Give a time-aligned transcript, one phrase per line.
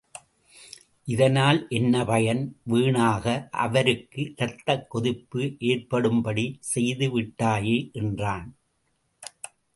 [1.07, 7.77] இதனால் என்ன பயன், வீணாக, அவருக்கு இரத்தக் கொதிப்பு ஏற்படும்படி செய்து விட்டாயே!
[7.93, 8.49] என்றான்.